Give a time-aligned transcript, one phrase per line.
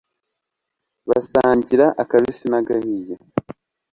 [1.09, 3.15] basangira akabisi n'agahiye